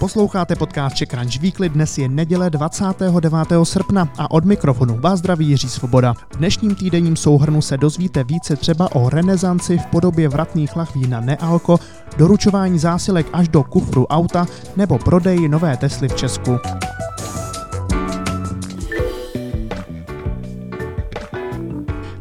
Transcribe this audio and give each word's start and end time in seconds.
Posloucháte 0.00 0.56
podcast 0.56 0.96
Czech 0.96 1.08
Crunch 1.08 1.40
Weekly, 1.40 1.68
dnes 1.68 1.98
je 1.98 2.08
neděle 2.08 2.50
29. 2.50 3.34
srpna 3.64 4.08
a 4.18 4.30
od 4.30 4.44
mikrofonu 4.44 4.98
vás 5.00 5.18
zdraví 5.18 5.48
Jiří 5.48 5.68
Svoboda. 5.68 6.14
V 6.32 6.36
dnešním 6.36 6.74
týdenním 6.74 7.16
souhrnu 7.16 7.62
se 7.62 7.76
dozvíte 7.76 8.24
více 8.24 8.56
třeba 8.56 8.94
o 8.94 9.10
renesanci 9.10 9.78
v 9.78 9.86
podobě 9.86 10.28
vratných 10.28 10.76
lahví 10.76 11.06
na 11.06 11.20
nealko, 11.20 11.78
doručování 12.16 12.78
zásilek 12.78 13.26
až 13.32 13.48
do 13.48 13.62
kufru 13.62 14.06
auta 14.06 14.46
nebo 14.76 14.98
prodeji 14.98 15.48
nové 15.48 15.76
Tesly 15.76 16.08
v 16.08 16.14
Česku. 16.14 16.58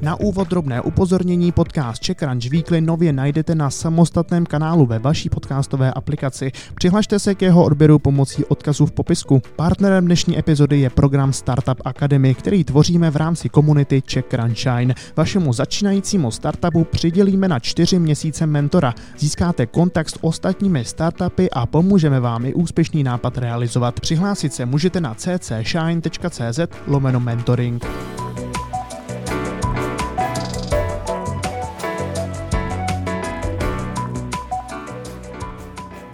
Na 0.10 0.20
úvod 0.20 0.48
drobné 0.48 0.82
upozornění 0.82 1.52
podcast 1.52 2.02
Czech 2.02 2.18
Crunch 2.18 2.50
Weekly 2.50 2.82
nově 2.82 3.14
najdete 3.14 3.56
na 3.56 3.70
samostatném 3.70 4.46
kanálu 4.46 4.86
ve 4.86 5.00
vaší 5.00 5.30
podcastové 5.30 5.94
aplikaci. 5.94 6.52
Přihlašte 6.76 7.20
se 7.20 7.36
k 7.36 7.42
jeho 7.42 7.64
odběru 7.64 8.00
pomocí 8.00 8.46
odkazu 8.46 8.86
v 8.86 8.92
popisku. 8.92 9.42
Partnerem 9.56 10.06
dnešní 10.06 10.40
epizody 10.40 10.80
je 10.80 10.90
program 10.90 11.34
Startup 11.34 11.82
Academy, 11.86 12.36
který 12.36 12.64
tvoříme 12.64 13.12
v 13.12 13.16
rámci 13.16 13.50
komunity 13.50 14.02
Czech 14.02 14.26
Crunchine. 14.26 14.96
Vašemu 15.16 15.54
začínajícímu 15.54 16.32
startupu 16.32 16.84
přidělíme 16.84 17.48
na 17.48 17.60
čtyři 17.60 18.00
měsíce 18.00 18.46
mentora. 18.46 18.94
Získáte 19.18 19.66
kontakt 19.66 20.10
s 20.10 20.24
ostatními 20.24 20.86
startupy 20.86 21.50
a 21.50 21.66
pomůžeme 21.66 22.20
vám 22.20 22.46
i 22.46 22.54
úspěšný 22.54 23.04
nápad 23.04 23.38
realizovat. 23.38 24.00
Přihlásit 24.00 24.54
se 24.54 24.66
můžete 24.66 25.02
na 25.02 25.16
ccshine.cz 25.16 26.60
lomeno 26.88 27.20
mentoring. 27.20 27.86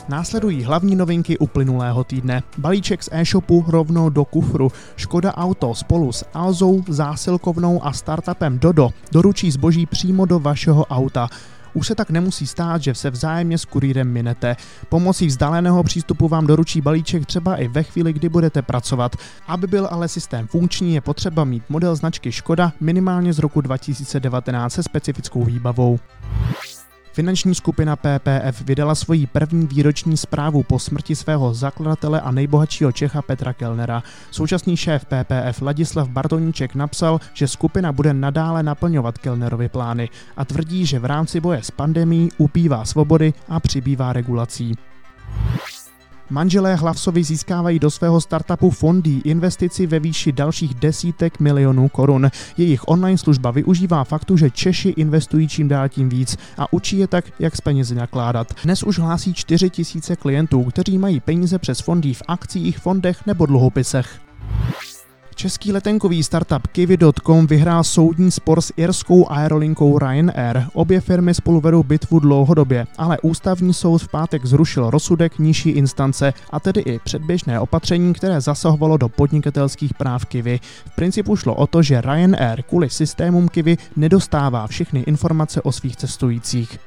Následují 0.09 0.63
hlavní 0.63 0.95
novinky 0.95 1.37
uplynulého 1.37 2.03
týdne. 2.03 2.43
Balíček 2.57 3.03
z 3.03 3.09
e-shopu 3.11 3.65
rovnou 3.67 4.09
do 4.09 4.25
kufru. 4.25 4.71
Škoda 4.95 5.33
Auto 5.33 5.75
spolu 5.75 6.11
s 6.11 6.25
Alzou, 6.33 6.83
zásilkovnou 6.87 7.85
a 7.85 7.93
startupem 7.93 8.59
Dodo 8.59 8.89
doručí 9.11 9.51
zboží 9.51 9.85
přímo 9.85 10.25
do 10.25 10.39
vašeho 10.39 10.85
auta. 10.85 11.29
Už 11.73 11.87
se 11.87 11.95
tak 11.95 12.09
nemusí 12.09 12.47
stát, 12.47 12.81
že 12.81 12.95
se 12.95 13.09
vzájemně 13.09 13.57
s 13.57 13.65
kurýrem 13.65 14.11
minete. 14.11 14.55
Pomocí 14.89 15.27
vzdáleného 15.27 15.83
přístupu 15.83 16.27
vám 16.27 16.47
doručí 16.47 16.81
balíček 16.81 17.25
třeba 17.25 17.55
i 17.55 17.67
ve 17.67 17.83
chvíli, 17.83 18.13
kdy 18.13 18.29
budete 18.29 18.61
pracovat. 18.61 19.15
Aby 19.47 19.67
byl 19.67 19.87
ale 19.91 20.07
systém 20.07 20.47
funkční, 20.47 20.93
je 20.93 21.01
potřeba 21.01 21.43
mít 21.43 21.63
model 21.69 21.95
značky 21.95 22.31
Škoda 22.31 22.73
minimálně 22.79 23.33
z 23.33 23.39
roku 23.39 23.61
2019 23.61 24.73
se 24.73 24.83
specifickou 24.83 25.43
výbavou. 25.43 25.99
Finanční 27.15 27.55
skupina 27.55 27.95
PPF 27.95 28.61
vydala 28.61 28.95
svoji 28.95 29.27
první 29.27 29.67
výroční 29.67 30.17
zprávu 30.17 30.63
po 30.63 30.79
smrti 30.79 31.15
svého 31.15 31.53
zakladatele 31.53 32.21
a 32.21 32.31
nejbohatšího 32.31 32.91
Čecha 32.91 33.21
Petra 33.21 33.53
Kellnera. 33.53 34.03
Současný 34.31 34.77
šéf 34.77 35.05
PPF 35.05 35.61
Ladislav 35.61 36.09
Bartoníček 36.09 36.75
napsal, 36.75 37.19
že 37.33 37.47
skupina 37.47 37.91
bude 37.91 38.13
nadále 38.13 38.63
naplňovat 38.63 39.17
Kellnerovy 39.17 39.69
plány 39.69 40.09
a 40.37 40.45
tvrdí, 40.45 40.85
že 40.85 40.99
v 40.99 41.05
rámci 41.05 41.39
boje 41.39 41.63
s 41.63 41.71
pandemí 41.71 42.29
upívá 42.37 42.85
svobody 42.85 43.33
a 43.49 43.59
přibývá 43.59 44.13
regulací. 44.13 44.75
Manželé 46.29 46.75
Hlavsovi 46.75 47.23
získávají 47.23 47.79
do 47.79 47.91
svého 47.91 48.21
startupu 48.21 48.69
fondy 48.69 49.21
investici 49.23 49.87
ve 49.87 49.99
výši 49.99 50.31
dalších 50.31 50.73
desítek 50.73 51.39
milionů 51.39 51.89
korun. 51.89 52.29
Jejich 52.57 52.87
online 52.87 53.17
služba 53.17 53.51
využívá 53.51 54.03
faktu, 54.03 54.37
že 54.37 54.49
Češi 54.49 54.89
investují 54.89 55.47
čím 55.47 55.67
dál 55.67 55.89
tím 55.89 56.09
víc 56.09 56.37
a 56.57 56.73
učí 56.73 56.97
je 56.97 57.07
tak, 57.07 57.25
jak 57.39 57.55
s 57.55 57.61
penězi 57.61 57.95
nakládat. 57.95 58.53
Dnes 58.63 58.83
už 58.83 58.99
hlásí 58.99 59.33
4 59.33 59.69
tisíce 59.69 60.15
klientů, 60.15 60.63
kteří 60.63 60.97
mají 60.97 61.19
peníze 61.19 61.59
přes 61.59 61.79
fondy 61.79 62.13
v 62.13 62.23
akcích, 62.27 62.79
fondech 62.79 63.25
nebo 63.25 63.45
dluhopisech. 63.45 64.19
Český 65.35 65.71
letenkový 65.71 66.23
startup 66.23 66.67
Kiwi.com 66.67 67.47
vyhrál 67.47 67.83
soudní 67.83 68.31
spor 68.31 68.61
s 68.61 68.73
irskou 68.77 69.31
aerolinkou 69.31 69.99
Ryanair. 69.99 70.63
Obě 70.73 71.01
firmy 71.01 71.33
spolu 71.33 71.61
vedou 71.61 71.83
bitvu 71.83 72.19
dlouhodobě, 72.19 72.87
ale 72.97 73.17
ústavní 73.19 73.73
soud 73.73 73.97
v 73.97 74.07
pátek 74.07 74.45
zrušil 74.45 74.89
rozsudek 74.89 75.39
nižší 75.39 75.69
instance 75.69 76.33
a 76.49 76.59
tedy 76.59 76.81
i 76.81 76.99
předběžné 76.99 77.59
opatření, 77.59 78.13
které 78.13 78.41
zasahovalo 78.41 78.97
do 78.97 79.09
podnikatelských 79.09 79.93
práv 79.93 80.25
Kiwi. 80.25 80.59
V 80.91 80.95
principu 80.95 81.35
šlo 81.35 81.55
o 81.55 81.67
to, 81.67 81.81
že 81.81 82.01
Ryanair 82.01 82.63
kvůli 82.63 82.89
systémům 82.89 83.47
Kiwi 83.47 83.77
nedostává 83.95 84.67
všechny 84.67 84.99
informace 84.99 85.61
o 85.61 85.71
svých 85.71 85.95
cestujících. 85.95 86.79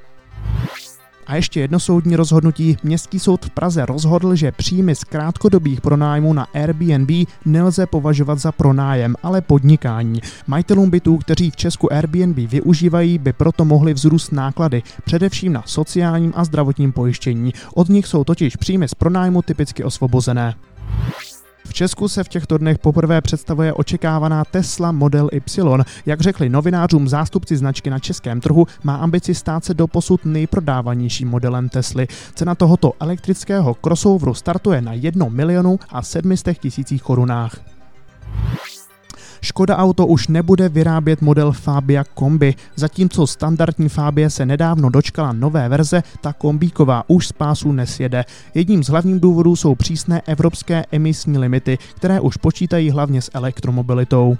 A 1.28 1.36
ještě 1.36 1.60
jedno 1.60 1.80
soudní 1.80 2.16
rozhodnutí. 2.16 2.76
Městský 2.82 3.18
soud 3.18 3.44
v 3.44 3.50
Praze 3.50 3.86
rozhodl, 3.86 4.34
že 4.34 4.52
příjmy 4.52 4.94
z 4.94 5.04
krátkodobých 5.04 5.80
pronájmů 5.80 6.32
na 6.32 6.46
Airbnb 6.54 7.10
nelze 7.44 7.86
považovat 7.86 8.38
za 8.38 8.52
pronájem, 8.52 9.14
ale 9.22 9.40
podnikání. 9.40 10.20
Majitelům 10.46 10.90
bytů, 10.90 11.18
kteří 11.18 11.50
v 11.50 11.56
Česku 11.56 11.92
Airbnb 11.92 12.36
využívají, 12.36 13.18
by 13.18 13.32
proto 13.32 13.64
mohly 13.64 13.94
vzrůst 13.94 14.32
náklady, 14.32 14.82
především 15.04 15.52
na 15.52 15.62
sociálním 15.66 16.32
a 16.36 16.44
zdravotním 16.44 16.92
pojištění. 16.92 17.52
Od 17.74 17.88
nich 17.88 18.06
jsou 18.06 18.24
totiž 18.24 18.56
příjmy 18.56 18.88
z 18.88 18.94
pronájmu 18.94 19.42
typicky 19.42 19.84
osvobozené. 19.84 20.54
V 21.68 21.72
Česku 21.74 22.08
se 22.08 22.24
v 22.24 22.28
těchto 22.28 22.58
dnech 22.58 22.78
poprvé 22.78 23.20
představuje 23.20 23.72
očekávaná 23.72 24.44
Tesla 24.44 24.92
Model 24.92 25.28
Y. 25.32 25.84
Jak 26.06 26.20
řekli 26.20 26.48
novinářům 26.48 27.08
zástupci 27.08 27.56
značky 27.56 27.90
na 27.90 27.98
českém 27.98 28.40
trhu, 28.40 28.66
má 28.84 28.96
ambici 28.96 29.34
stát 29.34 29.64
se 29.64 29.74
doposud 29.74 30.24
nejprodávanějším 30.24 31.28
modelem 31.28 31.68
Tesly. 31.68 32.06
Cena 32.34 32.54
tohoto 32.54 32.92
elektrického 33.00 33.74
crossoveru 33.74 34.34
startuje 34.34 34.80
na 34.80 34.92
1 34.92 35.26
milionu 35.28 35.78
a 35.88 36.02
700 36.02 36.58
tisících 36.58 37.02
korunách. 37.02 37.60
Škoda 39.40 39.76
Auto 39.76 40.06
už 40.06 40.28
nebude 40.28 40.68
vyrábět 40.68 41.22
model 41.22 41.52
Fabia 41.52 42.04
Kombi. 42.04 42.54
Zatímco 42.76 43.26
standardní 43.26 43.88
Fabie 43.88 44.30
se 44.30 44.46
nedávno 44.46 44.90
dočkala 44.90 45.32
nové 45.32 45.68
verze, 45.68 46.02
ta 46.20 46.32
kombíková 46.32 47.04
už 47.06 47.28
z 47.28 47.32
pásu 47.32 47.72
nesjede. 47.72 48.24
Jedním 48.54 48.84
z 48.84 48.88
hlavních 48.88 49.20
důvodů 49.20 49.56
jsou 49.56 49.74
přísné 49.74 50.22
evropské 50.26 50.84
emisní 50.92 51.38
limity, 51.38 51.78
které 51.96 52.20
už 52.20 52.36
počítají 52.36 52.90
hlavně 52.90 53.22
s 53.22 53.30
elektromobilitou. 53.34 54.36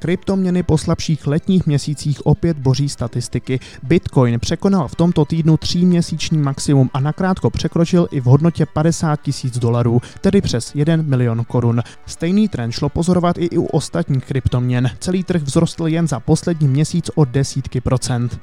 Kryptoměny 0.00 0.62
po 0.62 0.78
slabších 0.78 1.26
letních 1.26 1.66
měsících 1.66 2.26
opět 2.26 2.58
boří 2.58 2.88
statistiky. 2.88 3.60
Bitcoin 3.82 4.40
překonal 4.40 4.88
v 4.88 4.94
tomto 4.94 5.24
týdnu 5.24 5.56
tříměsíční 5.56 6.38
maximum 6.38 6.90
a 6.94 7.00
nakrátko 7.00 7.50
překročil 7.50 8.08
i 8.10 8.20
v 8.20 8.24
hodnotě 8.24 8.66
50 8.66 9.22
tisíc 9.22 9.58
dolarů, 9.58 10.02
tedy 10.20 10.40
přes 10.40 10.74
1 10.74 10.96
milion 10.96 11.44
korun. 11.44 11.82
Stejný 12.06 12.48
trend 12.48 12.72
šlo 12.72 12.88
pozorovat 12.88 13.38
i 13.38 13.58
u 13.58 13.64
ostatních 13.64 14.24
kryptoměn. 14.24 14.90
Celý 14.98 15.24
trh 15.24 15.42
vzrostl 15.42 15.86
jen 15.86 16.08
za 16.08 16.20
poslední 16.20 16.68
měsíc 16.68 17.10
o 17.14 17.24
desítky 17.24 17.80
procent. 17.80 18.40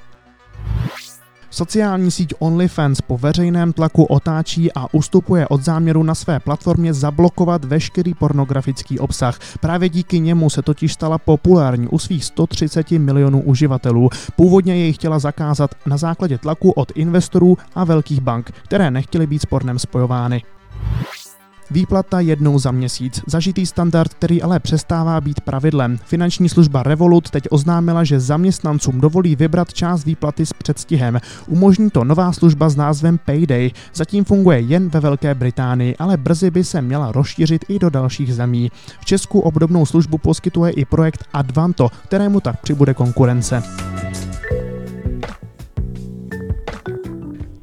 Sociální 1.50 2.12
síť 2.12 2.34
OnlyFans 2.40 3.02
po 3.02 3.18
veřejném 3.18 3.74
tlaku 3.74 4.03
otáčí 4.03 4.74
a 4.74 4.94
ustupuje 4.94 5.47
od 5.47 5.63
záměru 5.63 6.03
na 6.03 6.16
své 6.16 6.40
platformě 6.40 6.94
zablokovat 6.94 7.66
veškerý 7.66 8.13
pornografický 8.13 9.00
obsah. 9.00 9.40
Právě 9.59 9.90
díky 9.90 10.19
němu 10.19 10.50
se 10.50 10.62
totiž 10.62 10.94
stala 10.94 11.18
populární 11.18 11.88
u 11.88 12.00
svých 12.00 12.25
130 12.25 12.91
milionů 12.91 13.41
uživatelů. 13.41 14.09
Původně 14.36 14.75
jej 14.75 14.94
chtěla 14.94 15.19
zakázat 15.19 15.75
na 15.86 15.97
základě 15.97 16.38
tlaku 16.38 16.72
od 16.72 16.91
investorů 16.96 17.57
a 17.75 17.84
velkých 17.84 18.22
bank, 18.22 18.52
které 18.63 18.91
nechtěly 18.91 19.28
být 19.28 19.41
spornem 19.41 19.80
spojovány. 19.80 20.44
Výplata 21.72 22.20
jednou 22.20 22.60
za 22.60 22.72
měsíc, 22.72 23.22
zažitý 23.28 23.66
standard, 23.66 24.14
který 24.14 24.42
ale 24.42 24.60
přestává 24.60 25.22
být 25.22 25.42
pravidlem. 25.42 26.00
Finanční 26.06 26.50
služba 26.50 26.84
Revolut 26.84 27.30
teď 27.30 27.44
oznámila, 27.50 28.04
že 28.04 28.20
zaměstnancům 28.20 29.02
dovolí 29.02 29.36
vybrat 29.36 29.74
část 29.74 30.06
výplaty 30.06 30.46
s 30.46 30.54
předstihem. 30.54 31.19
Umožní 31.48 31.90
to 31.90 32.04
nová 32.04 32.34
služba 32.34 32.69
s 32.69 32.75
názvem 32.75 33.19
Payday. 33.25 33.72
Zatím 33.94 34.25
funguje 34.25 34.60
jen 34.60 34.90
ve 34.90 35.00
Velké 35.00 35.36
Británii, 35.36 35.96
ale 35.96 36.18
brzy 36.18 36.52
by 36.52 36.64
se 36.64 36.81
měla 36.81 37.12
rozšířit 37.12 37.66
i 37.70 37.80
do 37.80 37.90
dalších 37.90 38.36
zemí. 38.36 38.72
V 39.02 39.06
Česku 39.06 39.40
obdobnou 39.40 39.86
službu 39.86 40.18
poskytuje 40.18 40.72
i 40.72 40.86
projekt 40.86 41.25
Advanto, 41.34 41.90
kterému 42.04 42.40
tak 42.40 42.62
přibude 42.62 42.94
konkurence. 42.94 43.63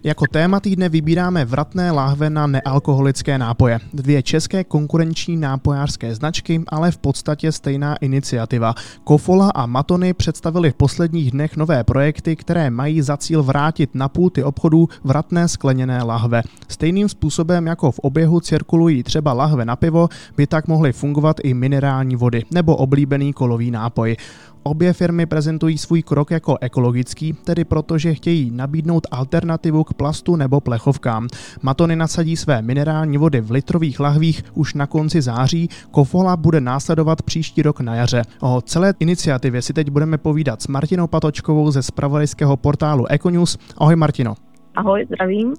Jako 0.04 0.24
téma 0.26 0.60
týdne 0.60 0.88
vybíráme 0.88 1.44
vratné 1.44 1.90
láhve 1.90 2.30
na 2.30 2.46
nealkoholické 2.46 3.38
nápoje. 3.38 3.78
Dvě 3.92 4.22
české 4.22 4.64
konkurenční 4.64 5.36
nápojářské 5.36 6.14
značky, 6.14 6.62
ale 6.68 6.90
v 6.90 6.98
podstatě 6.98 7.52
stejná 7.52 7.96
iniciativa. 7.96 8.74
Kofola 9.04 9.50
a 9.50 9.66
Matony 9.66 10.14
představili 10.14 10.70
v 10.70 10.74
posledních 10.74 11.30
dnech 11.30 11.56
nové 11.56 11.84
projekty, 11.84 12.36
které 12.36 12.70
mají 12.70 13.02
za 13.02 13.16
cíl 13.16 13.42
vrátit 13.42 13.94
na 13.94 14.08
půlty 14.08 14.44
obchodů 14.44 14.88
vratné 15.04 15.48
skleněné 15.48 16.02
lahve. 16.02 16.42
Stejným 16.68 17.08
způsobem 17.08 17.66
jako 17.66 17.90
v 17.92 17.98
oběhu 17.98 18.40
cirkulují 18.40 19.02
třeba 19.02 19.32
lahve 19.32 19.64
na 19.64 19.76
pivo, 19.76 20.08
by 20.36 20.46
tak 20.46 20.68
mohly 20.68 20.92
fungovat 20.92 21.36
i 21.42 21.54
minerální 21.54 22.16
vody 22.16 22.44
nebo 22.50 22.76
oblíbený 22.76 23.32
kolový 23.32 23.70
nápoj. 23.70 24.16
Obě 24.66 24.92
firmy 24.92 25.26
prezentují 25.26 25.78
svůj 25.78 26.02
krok 26.02 26.30
jako 26.30 26.58
ekologický, 26.60 27.32
tedy 27.32 27.64
protože 27.64 28.14
chtějí 28.14 28.50
nabídnout 28.50 29.06
alternativu 29.10 29.84
k 29.84 29.94
plastu 29.94 30.36
nebo 30.36 30.60
plechovkám. 30.60 31.28
Matony 31.62 31.96
nasadí 31.96 32.36
své 32.36 32.62
minerální 32.62 33.18
vody 33.18 33.40
v 33.40 33.50
litrových 33.50 34.00
lahvích 34.00 34.44
už 34.54 34.74
na 34.74 34.86
konci 34.86 35.22
září, 35.22 35.68
Kofola 35.90 36.36
bude 36.36 36.60
následovat 36.60 37.22
příští 37.22 37.62
rok 37.62 37.80
na 37.80 37.94
jaře. 37.94 38.22
O 38.40 38.60
celé 38.60 38.94
iniciativě 39.00 39.62
si 39.62 39.72
teď 39.72 39.90
budeme 39.90 40.18
povídat 40.18 40.62
s 40.62 40.66
Martinou 40.66 41.06
Patočkovou 41.06 41.70
ze 41.70 41.82
spravodajského 41.82 42.56
portálu 42.56 43.06
Econews. 43.10 43.58
Ahoj 43.78 43.96
Martino. 43.96 44.34
Ahoj, 44.74 45.06
zdravím. 45.06 45.54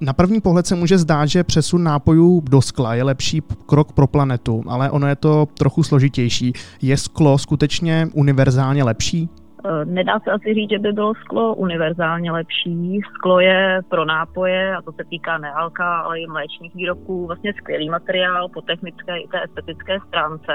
Na 0.00 0.12
první 0.12 0.40
pohled 0.40 0.66
se 0.66 0.74
může 0.74 0.98
zdát, 0.98 1.26
že 1.26 1.44
přesun 1.44 1.82
nápojů 1.82 2.42
do 2.50 2.62
skla 2.62 2.94
je 2.94 3.02
lepší 3.02 3.42
krok 3.66 3.92
pro 3.92 4.06
planetu, 4.06 4.64
ale 4.68 4.90
ono 4.90 5.06
je 5.06 5.16
to 5.16 5.46
trochu 5.58 5.82
složitější. 5.82 6.52
Je 6.82 6.96
sklo 6.96 7.38
skutečně 7.38 8.08
univerzálně 8.14 8.84
lepší? 8.84 9.28
Eh, 9.64 9.84
nedá 9.84 10.20
se 10.20 10.30
asi 10.30 10.54
říct, 10.54 10.70
že 10.70 10.78
by 10.78 10.92
bylo 10.92 11.14
sklo 11.14 11.54
univerzálně 11.54 12.32
lepší. 12.32 13.00
Sklo 13.14 13.40
je 13.40 13.80
pro 13.88 14.04
nápoje, 14.04 14.76
a 14.76 14.82
to 14.82 14.92
se 14.92 15.04
týká 15.10 15.38
nealka, 15.38 15.98
ale 15.98 16.20
i 16.20 16.26
mléčných 16.26 16.74
výrobků, 16.74 17.26
vlastně 17.26 17.52
skvělý 17.52 17.90
materiál 17.90 18.48
po 18.48 18.60
technické 18.60 19.18
i 19.18 19.28
té 19.28 19.44
estetické 19.44 19.98
stránce, 20.08 20.52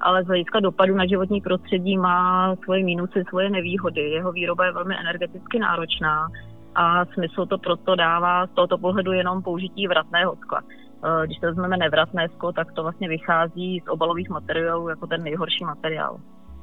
ale 0.00 0.24
z 0.24 0.26
hlediska 0.26 0.60
dopadu 0.60 0.94
na 0.94 1.06
životní 1.06 1.40
prostředí 1.40 1.96
má 1.96 2.54
svoje 2.64 2.84
mínusy, 2.84 3.24
svoje 3.28 3.50
nevýhody. 3.50 4.00
Jeho 4.00 4.32
výroba 4.32 4.66
je 4.66 4.72
velmi 4.72 4.94
energeticky 5.00 5.58
náročná 5.58 6.28
a 6.76 7.04
smysl 7.04 7.46
to 7.46 7.58
proto 7.58 7.96
dává 7.96 8.46
z 8.46 8.50
tohoto 8.50 8.78
pohledu 8.78 9.12
jenom 9.12 9.42
použití 9.42 9.86
vratného 9.86 10.36
skla. 10.36 10.60
Eh, 11.04 11.26
když 11.26 11.38
se 11.40 11.46
vezmeme 11.46 11.76
nevratné 11.76 12.28
sklo, 12.28 12.52
tak 12.52 12.72
to 12.72 12.82
vlastně 12.82 13.08
vychází 13.08 13.82
z 13.84 13.88
obalových 13.88 14.28
materiálů 14.28 14.88
jako 14.88 15.06
ten 15.06 15.22
nejhorší 15.22 15.64
materiál. 15.64 16.16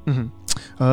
Mm-hmm. 0.07 0.29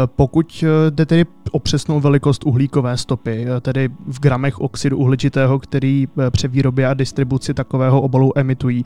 Pokud 0.07 0.65
eh, 0.65 0.91
jde 0.91 1.07
tedy 1.07 1.25
o 1.53 1.59
přesnou 1.59 2.01
velikost 2.01 2.45
uhlíkové 2.45 2.97
stopy, 2.97 3.47
tedy 3.61 3.89
v 4.07 4.21
gramech 4.21 4.59
oxidu 4.59 4.99
uhličitého, 4.99 5.59
který 5.59 6.07
při 6.31 6.49
výrobě 6.49 6.87
a 6.87 6.95
distribuci 6.95 7.55
takového 7.55 8.01
obalu 8.01 8.39
emitují, 8.39 8.85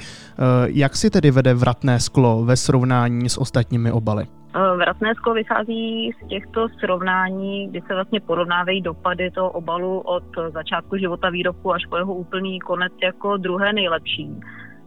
jak 0.66 0.96
si 0.96 1.10
tedy 1.10 1.30
vede 1.30 1.54
vratné 1.54 2.00
sklo 2.00 2.44
ve 2.44 2.56
srovnání 2.56 3.28
s 3.28 3.38
ostatními 3.38 3.92
obaly? 3.92 4.26
Vratné 4.54 5.14
sklo 5.14 5.34
vychází 5.34 6.12
z 6.12 6.28
těchto 6.28 6.68
srovnání, 6.68 7.68
kdy 7.68 7.80
se 7.80 7.94
vlastně 7.94 8.20
porovnávají 8.20 8.80
dopady 8.80 9.30
toho 9.30 9.50
obalu 9.50 10.00
od 10.00 10.24
začátku 10.52 10.96
života 10.96 11.30
výrobku 11.30 11.72
až 11.72 11.86
po 11.86 11.96
jeho 11.96 12.14
úplný 12.14 12.60
konec 12.60 12.92
jako 13.02 13.36
druhé 13.36 13.72
nejlepší. 13.72 14.40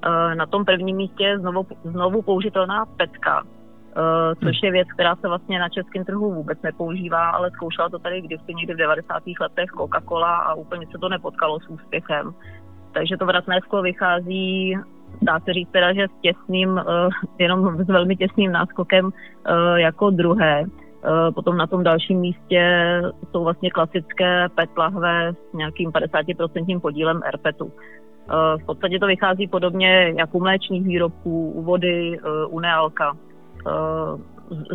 Eh, 0.06 0.36
na 0.36 0.46
tom 0.46 0.66
prvním 0.66 0.98
místě 0.98 1.24
je 1.24 1.40
znovu, 1.40 1.68
znovu 1.84 2.22
použitelná 2.22 2.86
petka, 2.86 3.44
eh, 3.44 4.36
což 4.36 4.64
je 4.64 4.72
věc, 4.72 4.88
která 4.94 5.16
se 5.16 5.28
vlastně 5.28 5.60
na 5.60 5.70
českém 5.70 6.06
trhu 6.06 6.34
vůbec 6.34 6.62
nepoužívá, 6.62 7.30
ale 7.30 7.52
zkoušela 7.52 7.90
to 7.90 8.00
tady 8.00 8.22
kdysi 8.22 8.54
někdy 8.54 8.74
v 8.74 8.78
90. 8.78 9.40
letech 9.40 9.70
Coca-Cola 9.70 10.36
a 10.36 10.54
úplně 10.54 10.88
se 10.92 10.98
to 10.98 11.10
nepotkalo 11.10 11.60
s 11.60 11.68
úspěchem. 11.68 12.34
Takže 12.94 13.18
to 13.18 13.26
vratné 13.26 13.60
sklo 13.62 13.82
vychází 13.82 14.78
dá 15.22 15.40
se 15.40 15.54
říct 15.54 15.70
teda, 15.72 15.94
že 15.94 16.08
s 16.08 16.22
těsným, 16.22 16.78
eh, 16.78 16.84
jenom 17.40 17.84
s 17.84 17.88
velmi 17.88 18.16
těsným 18.16 18.52
náskokem 18.52 19.10
eh, 19.10 19.82
jako 19.82 20.10
druhé. 20.10 20.64
Eh, 20.64 21.32
potom 21.32 21.58
na 21.58 21.68
tom 21.68 21.84
dalším 21.84 22.20
místě 22.20 22.62
jsou 23.32 23.44
vlastně 23.44 23.72
klasické 23.72 24.50
PET 24.56 24.70
lahve 24.78 25.34
s 25.34 25.54
nějakým 25.54 25.92
50% 25.92 26.80
podílem 26.80 27.22
RPETu. 27.32 27.72
V 28.58 28.66
podstatě 28.66 29.00
to 29.00 29.08
vychází 29.08 29.48
podobně 29.48 30.14
jak 30.18 30.36
u 30.36 30.40
mléčných 30.40 30.84
výrobků, 30.84 31.52
u 31.52 31.62
vody, 31.64 32.20
u 32.50 32.60
nealka 32.60 33.18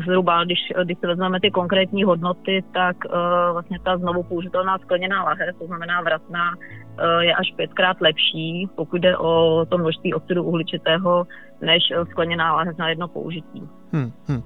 zhruba, 0.05 0.45
když, 0.45 0.59
když 0.85 0.99
si 0.99 1.07
vezmeme 1.07 1.41
ty 1.41 1.51
konkrétní 1.51 2.05
hodnoty, 2.05 2.65
tak 2.75 2.97
uh, 3.05 3.13
vlastně 3.53 3.79
ta 3.85 3.97
znovu 3.97 4.23
použitelná 4.23 4.79
skleněná 4.79 5.25
lahev, 5.25 5.57
to 5.59 5.67
znamená 5.67 6.01
vratná, 6.01 6.45
uh, 6.57 7.21
je 7.21 7.35
až 7.35 7.53
pětkrát 7.57 8.01
lepší, 8.01 8.69
pokud 8.77 9.01
jde 9.01 9.17
o 9.17 9.65
to 9.69 9.79
množství 9.79 10.15
oxidu 10.15 10.45
uhličitého, 10.45 11.27
než 11.63 11.83
skleněná 12.11 12.53
lahev 12.53 12.79
na 12.79 12.89
jedno 12.89 13.09
použití. 13.09 13.63
Hmm, 13.93 14.13
hmm. 14.29 14.43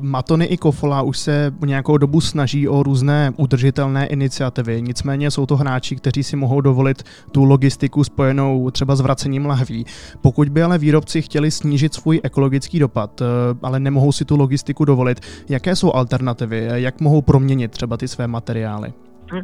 Matony 0.00 0.44
i 0.44 0.56
Kofola 0.56 1.02
už 1.02 1.18
se 1.18 1.52
nějakou 1.64 1.98
dobu 1.98 2.20
snaží 2.20 2.68
o 2.68 2.82
různé 2.82 3.32
udržitelné 3.36 4.06
iniciativy, 4.06 4.82
nicméně 4.82 5.30
jsou 5.30 5.46
to 5.46 5.56
hráči, 5.56 5.96
kteří 5.96 6.22
si 6.22 6.36
mohou 6.36 6.60
dovolit 6.60 7.02
tu 7.32 7.44
logistiku 7.44 8.04
spojenou 8.04 8.70
třeba 8.70 8.96
s 8.96 9.00
vracením 9.00 9.46
lahví. 9.46 9.86
Pokud 10.20 10.48
by 10.48 10.62
ale 10.62 10.78
výrobci 10.78 11.22
chtěli 11.22 11.50
snížit 11.50 11.94
svůj 11.94 12.20
ekologický 12.24 12.78
dopad, 12.78 13.20
uh, 13.20 13.26
ale 13.62 13.80
nemohou 13.80 14.12
si 14.12 14.24
tu 14.24 14.36
logistiku 14.36 14.84
dovolit, 14.84 15.20
jaké 15.48 15.76
jsou 15.76 15.92
alternativy, 15.92 16.68
jak 16.74 17.00
mohou 17.00 17.22
proměnit 17.22 17.70
třeba 17.70 17.96
ty 17.96 18.08
své 18.08 18.26
materiály? 18.26 18.92
Hmm. 19.30 19.42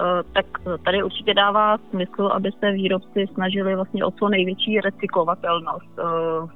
Eh, 0.00 0.22
tak 0.32 0.46
tady 0.84 1.02
určitě 1.02 1.34
dává 1.34 1.78
smysl, 1.78 2.26
aby 2.32 2.50
se 2.58 2.70
výrobci 2.70 3.26
snažili 3.34 3.74
vlastně 3.74 4.04
o 4.04 4.10
co 4.10 4.28
největší 4.28 4.80
recyklovatelnost 4.80 5.98
eh, 5.98 6.02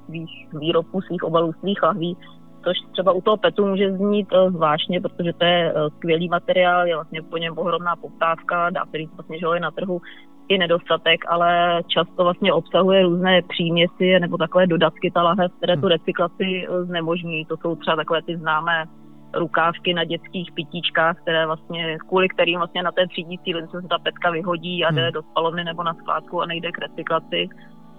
svých 0.07 0.49
výrobků, 0.53 1.01
svých 1.01 1.23
obalů, 1.23 1.53
svých 1.61 1.83
lahví, 1.83 2.17
což 2.65 2.77
třeba 2.93 3.13
u 3.13 3.21
toho 3.21 3.37
PETu 3.37 3.67
může 3.67 3.93
znít 3.93 4.29
eh, 4.33 4.51
zvláštně, 4.51 5.01
protože 5.01 5.33
to 5.33 5.45
je 5.45 5.75
skvělý 5.97 6.29
materiál, 6.29 6.87
je 6.87 6.95
vlastně 6.95 7.23
po 7.23 7.37
něm 7.37 7.59
ohromná 7.59 7.97
poptávka, 7.97 8.71
dá 8.71 8.85
se 8.91 8.99
říct 8.99 9.15
vlastně, 9.17 9.39
že 9.39 9.47
je 9.55 9.61
na 9.61 9.71
trhu 9.71 10.01
i 10.49 10.59
nedostatek, 10.59 11.21
ale 11.29 11.83
často 11.87 12.25
vlastně 12.25 12.53
obsahuje 12.53 13.03
různé 13.03 13.43
příměsi 13.43 14.21
nebo 14.21 14.37
takové 14.37 14.67
dodatky 14.67 15.11
ta 15.15 15.23
lahev, 15.23 15.53
které 15.57 15.77
tu 15.77 15.89
recyklaci 15.89 16.67
znemožní. 16.83 17.45
To 17.45 17.57
jsou 17.57 17.77
třeba 17.77 17.97
takové 17.97 18.23
ty 18.23 18.37
známé 18.37 18.85
rukávky 19.37 19.95
na 19.95 20.05
dětských 20.05 20.53
pitíčkách, 20.53 21.21
které 21.21 21.47
vlastně, 21.47 21.99
kvůli 22.09 22.29
kterým 22.29 22.59
vlastně 22.59 22.83
na 22.83 22.93
té 22.93 23.07
třídící 23.07 23.55
lince 23.55 23.83
se 23.83 23.89
ta 23.89 23.99
petka 23.99 24.31
vyhodí 24.31 24.85
a 24.85 24.91
jde 24.91 25.03
hmm. 25.03 25.13
do 25.13 25.23
spalovny 25.23 25.65
nebo 25.65 25.83
na 25.83 25.95
skládku 25.95 26.43
a 26.43 26.47
nejde 26.47 26.73
k 26.73 26.79
recyklaci. 26.79 27.49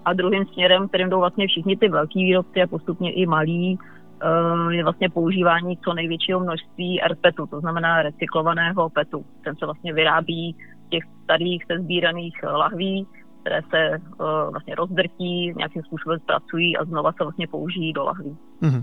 A 0.04 0.12
druhým 0.12 0.46
směrem, 0.46 0.88
kterým 0.88 1.10
jdou 1.10 1.18
vlastně 1.18 1.46
všichni 1.46 1.76
ty 1.76 1.88
velký 1.88 2.24
výrobci 2.24 2.62
a 2.62 2.66
postupně 2.66 3.12
i 3.12 3.26
malí, 3.26 3.78
eh, 4.22 4.74
je 4.74 4.82
vlastně 4.82 5.10
používání 5.10 5.76
co 5.76 5.94
největšího 5.94 6.40
množství 6.40 7.00
RPETu, 7.00 7.46
to 7.46 7.60
znamená 7.60 8.02
recyklovaného 8.02 8.90
PETu. 8.90 9.24
Ten 9.44 9.56
se 9.56 9.64
vlastně 9.64 9.92
vyrábí 9.92 10.56
z 10.86 10.88
těch 10.90 11.04
starých 11.24 11.64
sezbíraných 11.64 12.42
lahví, 12.42 13.06
které 13.46 13.62
se 13.70 13.98
uh, 14.20 14.26
vlastně 14.50 14.74
rozdrtí, 14.74 15.54
nějakým 15.56 15.82
způsobem 15.82 16.18
zpracují 16.18 16.76
a 16.76 16.84
znova 16.84 17.12
se 17.12 17.24
vlastně 17.24 17.46
použijí 17.46 17.92
do 17.92 18.04
lahví. 18.04 18.36
Mm-hmm. 18.62 18.82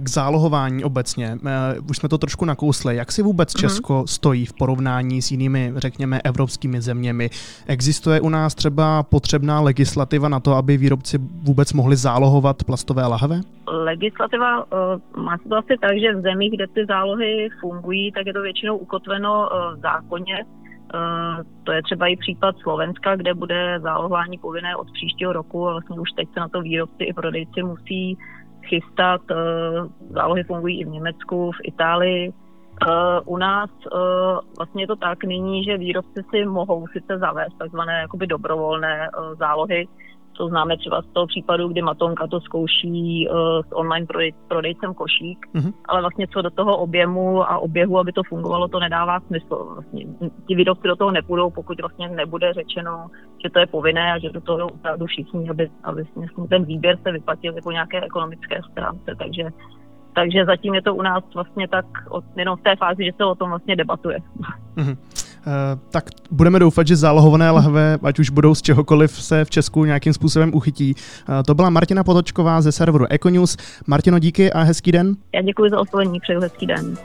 K 0.00 0.08
zálohování 0.08 0.84
obecně, 0.84 1.38
uh, 1.42 1.90
už 1.90 1.96
jsme 1.96 2.08
to 2.08 2.18
trošku 2.18 2.44
nakousli, 2.44 2.96
jak 2.96 3.12
si 3.12 3.22
vůbec 3.22 3.54
mm-hmm. 3.54 3.60
Česko 3.60 4.06
stojí 4.06 4.46
v 4.46 4.52
porovnání 4.52 5.22
s 5.22 5.30
jinými, 5.30 5.72
řekněme, 5.76 6.20
evropskými 6.24 6.80
zeměmi? 6.80 7.30
Existuje 7.66 8.20
u 8.20 8.28
nás 8.28 8.54
třeba 8.54 9.02
potřebná 9.02 9.60
legislativa 9.60 10.28
na 10.28 10.40
to, 10.40 10.54
aby 10.54 10.76
výrobci 10.76 11.18
vůbec 11.42 11.72
mohli 11.72 11.96
zálohovat 11.96 12.64
plastové 12.64 13.06
lahve? 13.06 13.40
Legislativa 13.68 14.58
uh, 14.58 15.22
má 15.24 15.38
se 15.38 15.48
to 15.48 15.56
asi 15.56 15.76
tak, 15.80 15.98
že 16.00 16.14
v 16.14 16.22
zemích, 16.22 16.52
kde 16.54 16.66
ty 16.66 16.86
zálohy 16.88 17.48
fungují, 17.60 18.12
tak 18.12 18.26
je 18.26 18.32
to 18.32 18.42
většinou 18.42 18.76
ukotveno 18.76 19.32
uh, 19.40 19.78
v 19.78 19.80
zákoně, 19.80 20.44
to 21.64 21.72
je 21.72 21.82
třeba 21.82 22.06
i 22.06 22.16
případ 22.16 22.58
Slovenska, 22.58 23.16
kde 23.16 23.34
bude 23.34 23.80
zálohování 23.80 24.38
povinné 24.38 24.76
od 24.76 24.92
příštího 24.92 25.32
roku 25.32 25.68
a 25.68 25.72
vlastně 25.72 26.00
už 26.00 26.10
teď 26.10 26.28
se 26.32 26.40
na 26.40 26.48
to 26.48 26.60
výrobci 26.60 27.04
i 27.04 27.12
prodejci 27.12 27.62
musí 27.62 28.18
chystat. 28.64 29.20
Eh, 29.30 29.34
zálohy 30.10 30.44
fungují 30.44 30.80
i 30.80 30.84
v 30.84 30.88
Německu, 30.88 31.52
v 31.52 31.60
Itálii. 31.64 32.32
Eh, 32.32 33.20
u 33.24 33.36
nás 33.36 33.70
vlastně 34.58 34.82
je 34.82 34.86
to 34.86 34.96
tak 34.96 35.24
nyní, 35.24 35.64
že 35.64 35.78
výrobci 35.78 36.22
si 36.30 36.44
mohou 36.44 36.86
sice 36.86 37.18
zavést 37.18 37.58
takzvané 37.58 38.00
jakoby 38.00 38.26
dobrovolné 38.26 39.10
zálohy, 39.38 39.88
to 40.40 40.48
známe 40.48 40.76
třeba 40.76 41.02
z 41.02 41.06
toho 41.06 41.26
případu, 41.26 41.68
kdy 41.68 41.82
Matonka 41.82 42.26
to 42.26 42.40
zkouší 42.40 43.28
uh, 43.28 43.36
s 43.68 43.72
online 43.72 44.06
prodej, 44.06 44.32
prodejcem 44.48 44.94
košík, 44.94 45.46
mm-hmm. 45.54 45.72
ale 45.88 46.00
vlastně 46.00 46.26
co 46.32 46.42
do 46.42 46.50
toho 46.50 46.76
objemu 46.76 47.42
a 47.42 47.58
oběhu, 47.58 47.98
aby 47.98 48.12
to 48.12 48.22
fungovalo, 48.22 48.68
to 48.68 48.80
nedává 48.80 49.20
smysl. 49.20 49.68
Vlastně 49.74 50.06
ti 50.48 50.54
výrobci 50.54 50.88
do 50.88 50.96
toho 50.96 51.10
nepůjdou, 51.10 51.50
pokud 51.50 51.80
vlastně 51.80 52.08
nebude 52.08 52.52
řečeno, 52.52 53.06
že 53.44 53.50
to 53.50 53.58
je 53.58 53.66
povinné 53.66 54.12
a 54.12 54.18
že 54.18 54.30
do 54.30 54.40
toho 54.40 54.66
opravdu 54.66 55.06
všichni, 55.06 55.50
aby, 55.50 55.70
aby 55.84 56.04
vlastně 56.14 56.48
ten 56.48 56.64
výběr 56.64 56.98
se 57.02 57.12
vyplatil 57.12 57.54
jako 57.54 57.70
nějaké 57.70 58.00
ekonomické 58.00 58.60
stránce. 58.72 59.14
Takže 59.18 59.44
takže 60.14 60.44
zatím 60.44 60.74
je 60.74 60.82
to 60.82 60.94
u 60.94 61.02
nás 61.02 61.24
vlastně 61.34 61.68
tak 61.68 61.86
od, 62.08 62.24
jenom 62.36 62.56
v 62.56 62.62
té 62.62 62.76
fázi, 62.76 63.04
že 63.04 63.12
se 63.16 63.24
o 63.24 63.34
tom 63.34 63.48
vlastně 63.48 63.76
debatuje. 63.76 64.18
Mm-hmm. 64.76 64.96
Eh, 65.46 65.78
tak 65.90 66.10
budeme 66.30 66.58
doufat, 66.58 66.86
že 66.86 66.96
zálohované 66.96 67.50
lahve, 67.50 67.98
ať 68.02 68.18
už 68.18 68.30
budou 68.30 68.54
z 68.54 68.62
čehokoliv, 68.62 69.22
se 69.22 69.44
v 69.44 69.50
Česku 69.50 69.84
nějakým 69.84 70.12
způsobem 70.12 70.50
uchytí. 70.54 70.94
Eh, 70.96 71.42
to 71.42 71.54
byla 71.54 71.70
Martina 71.70 72.04
Potočková 72.04 72.60
ze 72.60 72.72
serveru 72.72 73.06
Econews. 73.10 73.56
Martino, 73.86 74.18
díky 74.18 74.52
a 74.52 74.62
hezký 74.62 74.92
den. 74.92 75.16
Já 75.34 75.42
děkuji 75.42 75.70
za 75.70 75.80
oslovení, 75.80 76.20
přeju 76.20 76.40
hezký 76.40 76.66
den. 76.66 76.96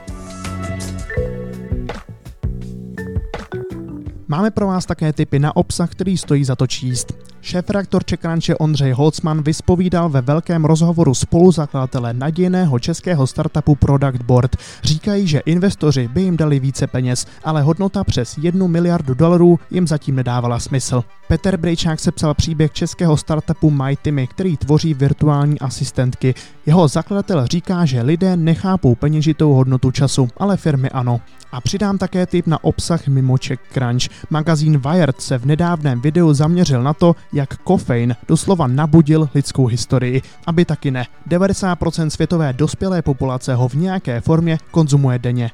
Máme 4.27 4.51
pro 4.51 4.67
vás 4.67 4.85
také 4.85 5.13
tipy 5.13 5.39
na 5.39 5.55
obsah, 5.55 5.89
který 5.89 6.17
stojí 6.17 6.43
za 6.43 6.55
to 6.55 6.67
číst. 6.67 7.34
Šéf-redaktor 7.45 8.03
Čekranče 8.03 8.55
Ondřej 8.55 8.91
Holcman 8.91 9.41
vyspovídal 9.41 10.09
ve 10.09 10.21
velkém 10.21 10.65
rozhovoru 10.65 11.13
spoluzakladatele 11.13 12.13
nadějného 12.13 12.79
českého 12.79 13.27
startupu 13.27 13.75
Product 13.75 14.21
Board. 14.21 14.55
Říkají, 14.83 15.27
že 15.27 15.39
investoři 15.39 16.07
by 16.07 16.21
jim 16.21 16.37
dali 16.37 16.59
více 16.59 16.87
peněz, 16.87 17.25
ale 17.43 17.61
hodnota 17.61 18.03
přes 18.03 18.37
jednu 18.37 18.67
miliardu 18.67 19.13
dolarů 19.13 19.59
jim 19.71 19.87
zatím 19.87 20.15
nedávala 20.15 20.59
smysl. 20.59 21.03
Petr 21.27 21.57
Brejčák 21.57 21.99
sepsal 21.99 22.33
příběh 22.33 22.71
českého 22.71 23.17
startupu 23.17 23.69
MyTimy, 23.69 24.27
který 24.27 24.57
tvoří 24.57 24.93
virtuální 24.93 25.59
asistentky. 25.59 26.35
Jeho 26.65 26.87
zakladatel 26.87 27.47
říká, 27.47 27.85
že 27.85 28.01
lidé 28.01 28.37
nechápou 28.37 28.95
peněžitou 28.95 29.53
hodnotu 29.53 29.91
času, 29.91 30.27
ale 30.37 30.57
firmy 30.57 30.89
ano. 30.89 31.21
A 31.51 31.61
přidám 31.61 31.97
také 31.97 32.25
tip 32.25 32.47
na 32.47 32.63
obsah 32.63 33.07
mimo 33.07 33.37
Czech 33.37 33.59
Crunch. 33.73 34.03
Magazín 34.29 34.77
Wired 34.77 35.21
se 35.21 35.37
v 35.37 35.45
nedávném 35.45 36.01
videu 36.01 36.33
zaměřil 36.33 36.83
na 36.83 36.93
to, 36.93 37.15
jak 37.35 37.57
kofein 37.57 38.15
doslova 38.27 38.67
nabudil 38.67 39.29
lidskou 39.35 39.65
historii. 39.67 40.21
Aby 40.47 40.65
taky 40.65 40.91
ne. 40.91 41.05
90% 41.29 42.07
světové 42.07 42.53
dospělé 42.53 43.01
populace 43.01 43.55
ho 43.55 43.67
v 43.67 43.73
nějaké 43.73 44.21
formě 44.21 44.57
konzumuje 44.71 45.19
denně. 45.19 45.51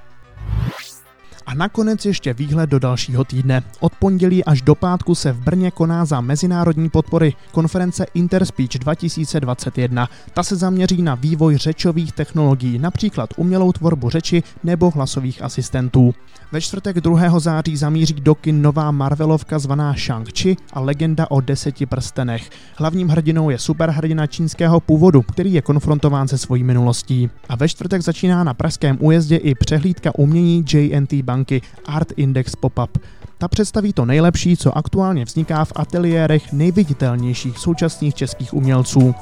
A 1.52 1.54
nakonec 1.54 2.06
ještě 2.06 2.34
výhled 2.34 2.70
do 2.70 2.80
dalšího 2.80 3.24
týdne. 3.24 3.64
Od 3.80 3.96
pondělí 3.96 4.46
až 4.46 4.62
do 4.62 4.76
pátku 4.76 5.16
se 5.16 5.32
v 5.32 5.40
Brně 5.40 5.72
koná 5.72 6.06
za 6.06 6.22
mezinárodní 6.22 6.90
podpory 6.90 7.34
konference 7.52 8.06
Interspeech 8.14 8.70
2021. 8.70 10.10
Ta 10.34 10.44
se 10.44 10.56
zaměří 10.56 11.02
na 11.02 11.16
vývoj 11.16 11.58
řečových 11.58 12.12
technologií, 12.12 12.80
například 12.80 13.30
umělou 13.38 13.72
tvorbu 13.72 14.10
řeči 14.10 14.44
nebo 14.64 14.90
hlasových 14.90 15.42
asistentů. 15.42 16.14
Ve 16.52 16.62
čtvrtek 16.62 17.02
2. 17.02 17.40
září 17.40 17.78
zamíří 17.78 18.14
do 18.14 18.36
kin 18.36 18.62
nová 18.62 18.92
Marvelovka 18.92 19.60
zvaná 19.60 19.94
Shang-Chi 19.94 20.58
a 20.74 20.80
legenda 20.80 21.32
o 21.32 21.42
deseti 21.42 21.86
prstenech. 21.86 22.50
Hlavním 22.76 23.10
hrdinou 23.10 23.50
je 23.50 23.60
superhrdina 23.60 24.28
čínského 24.28 24.80
původu, 24.80 25.22
který 25.22 25.54
je 25.54 25.62
konfrontován 25.62 26.28
se 26.28 26.38
svojí 26.38 26.64
minulostí. 26.64 27.30
A 27.50 27.56
ve 27.56 27.70
čtvrtek 27.70 28.02
začíná 28.02 28.44
na 28.44 28.54
pražském 28.54 28.98
újezdě 29.00 29.36
i 29.36 29.56
přehlídka 29.56 30.12
umění 30.20 30.66
JNT 30.74 31.14
banky 31.42 31.62
Art 31.86 32.12
Index 32.18 32.56
Pop-up. 32.56 32.98
Ta 33.38 33.48
představí 33.48 33.94
to 33.94 34.06
nejlepší, 34.06 34.58
co 34.58 34.78
aktuálně 34.78 35.26
vzniká 35.26 35.66
v 35.66 35.74
ateliérech 35.76 36.54
nejviditelnějších 36.54 37.58
současných 37.58 38.16
českých 38.16 38.54
umělců. 38.54 39.16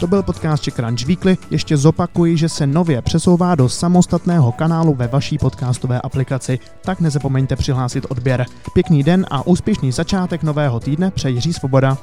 To 0.00 0.06
byl 0.06 0.22
podcast 0.22 0.62
Czech 0.62 0.74
Crunch 0.74 1.06
Weekly. 1.06 1.38
Ještě 1.50 1.76
zopakuji, 1.76 2.36
že 2.36 2.48
se 2.48 2.66
nově 2.66 3.02
přesouvá 3.02 3.54
do 3.54 3.68
samostatného 3.68 4.52
kanálu 4.52 4.94
ve 4.94 5.08
vaší 5.08 5.38
podcastové 5.38 6.00
aplikaci, 6.00 6.58
tak 6.84 7.00
nezapomeňte 7.00 7.56
přihlásit 7.56 8.06
odběr. 8.08 8.46
Pěkný 8.74 9.02
den 9.02 9.26
a 9.30 9.46
úspěšný 9.46 9.92
začátek 9.92 10.42
nového 10.42 10.80
týdne 10.80 11.10
přeji 11.10 11.34
Jiří 11.34 11.52
Svoboda. 11.52 11.98